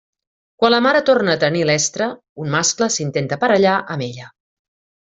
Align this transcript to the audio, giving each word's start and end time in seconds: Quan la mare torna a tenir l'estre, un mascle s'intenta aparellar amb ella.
Quan 0.61 0.71
la 0.73 0.79
mare 0.85 1.01
torna 1.09 1.35
a 1.35 1.41
tenir 1.43 1.61
l'estre, 1.71 2.09
un 2.45 2.51
mascle 2.57 2.91
s'intenta 2.97 3.41
aparellar 3.41 3.79
amb 3.97 4.09
ella. 4.11 4.37